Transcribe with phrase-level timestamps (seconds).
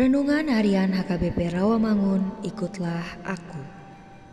[0.00, 3.60] Renungan Harian HKBP Rawamangun, ikutlah aku.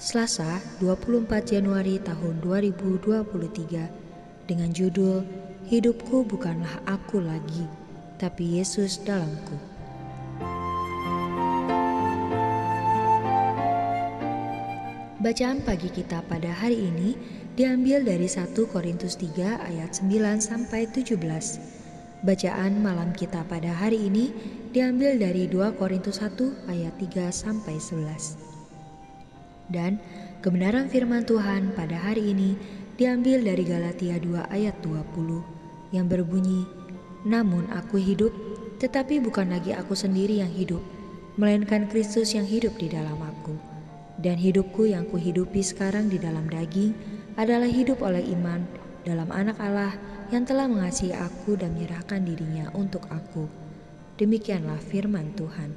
[0.00, 5.20] Selasa, 24 Januari tahun 2023 dengan judul
[5.68, 7.68] Hidupku bukanlah aku lagi,
[8.16, 9.60] tapi Yesus dalamku.
[15.20, 17.20] Bacaan pagi kita pada hari ini
[17.52, 20.08] diambil dari 1 Korintus 3 ayat 9
[20.40, 21.79] sampai 17
[22.20, 24.28] Bacaan malam kita pada hari ini
[24.76, 28.36] diambil dari 2 Korintus 1 ayat 3 sampai 11.
[29.72, 29.96] Dan
[30.44, 32.60] kebenaran firman Tuhan pada hari ini
[33.00, 35.40] diambil dari Galatia 2 ayat 20
[35.96, 36.68] yang berbunyi,
[37.24, 38.36] "Namun aku hidup,
[38.84, 40.84] tetapi bukan lagi aku sendiri yang hidup,
[41.40, 43.56] melainkan Kristus yang hidup di dalam aku.
[44.20, 46.92] Dan hidupku yang kuhidupi sekarang di dalam daging
[47.40, 48.68] adalah hidup oleh iman
[49.04, 49.96] dalam anak Allah
[50.30, 53.50] yang telah mengasihi aku dan menyerahkan dirinya untuk aku.
[54.20, 55.72] Demikianlah firman Tuhan.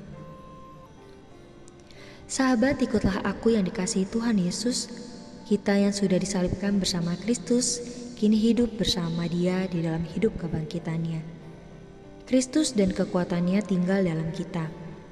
[2.28, 4.90] Sahabat, ikutlah aku yang dikasihi Tuhan Yesus.
[5.44, 7.84] Kita yang sudah disalibkan bersama Kristus,
[8.16, 11.22] kini hidup bersama Dia di dalam hidup kebangkitannya.
[12.24, 14.72] Kristus dan kekuatannya tinggal dalam kita,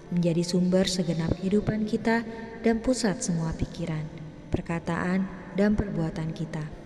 [0.09, 2.23] menjadi sumber segenap kehidupan kita
[2.63, 4.07] dan pusat semua pikiran,
[4.50, 5.27] perkataan,
[5.59, 6.81] dan perbuatan kita.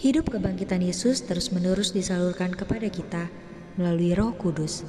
[0.00, 3.28] Hidup kebangkitan Yesus terus-menerus disalurkan kepada kita
[3.76, 4.80] melalui Roh Kudus.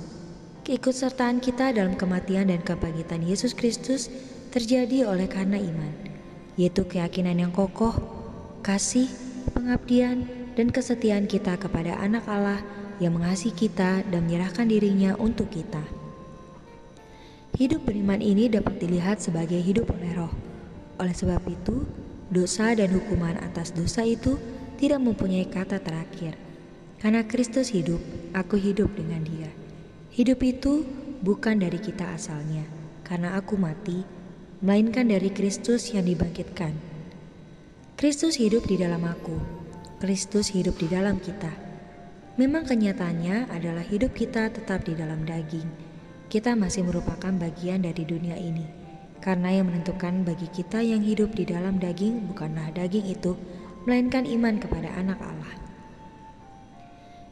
[0.63, 4.07] Keikutsertaan kita dalam kematian dan kebangkitan Yesus Kristus
[4.55, 5.91] terjadi oleh karena iman,
[6.55, 7.91] yaitu keyakinan yang kokoh,
[8.63, 9.11] kasih,
[9.51, 12.63] pengabdian, dan kesetiaan kita kepada anak Allah
[13.03, 15.83] yang mengasihi kita dan menyerahkan dirinya untuk kita.
[17.59, 20.31] Hidup beriman ini dapat dilihat sebagai hidup oleh roh.
[21.03, 21.83] Oleh sebab itu,
[22.31, 24.39] dosa dan hukuman atas dosa itu
[24.81, 26.33] tidak mempunyai kata terakhir.
[26.97, 28.01] Karena Kristus hidup,
[28.33, 29.53] aku hidup dengan Dia.
[30.09, 30.81] Hidup itu
[31.21, 32.65] bukan dari kita asalnya,
[33.05, 34.01] karena aku mati,
[34.65, 36.73] melainkan dari Kristus yang dibangkitkan.
[37.93, 39.37] Kristus hidup di dalam aku,
[40.01, 41.53] Kristus hidup di dalam kita.
[42.41, 45.69] Memang kenyataannya adalah hidup kita tetap di dalam daging.
[46.25, 48.65] Kita masih merupakan bagian dari dunia ini,
[49.21, 53.37] karena yang menentukan bagi kita yang hidup di dalam daging bukanlah daging itu,
[53.85, 55.53] melainkan iman kepada anak Allah.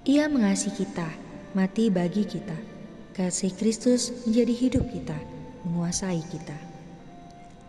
[0.10, 1.06] Ia mengasihi kita,
[1.54, 2.56] mati bagi kita.
[3.14, 5.18] Kasih Kristus menjadi hidup kita,
[5.68, 6.56] menguasai kita.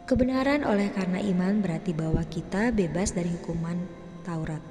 [0.07, 3.79] Kebenaran oleh karena iman berarti bahwa kita bebas dari hukuman
[4.23, 4.63] Taurat,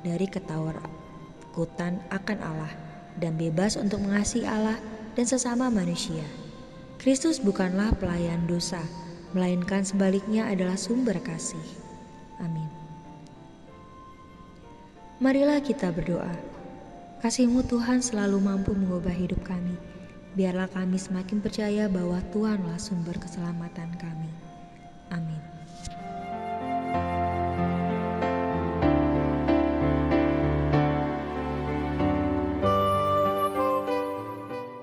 [0.00, 2.72] dari ketakutan akan Allah,
[3.20, 4.80] dan bebas untuk mengasihi Allah
[5.12, 6.24] dan sesama manusia.
[6.96, 8.80] Kristus bukanlah pelayan dosa,
[9.36, 11.60] melainkan sebaliknya adalah sumber kasih.
[12.40, 12.71] Amin.
[15.22, 16.34] Marilah kita berdoa.
[17.22, 19.78] Kasihmu Tuhan selalu mampu mengubah hidup kami.
[20.34, 24.26] Biarlah kami semakin percaya bahwa Tuhanlah sumber keselamatan kami.
[25.14, 25.38] Amin.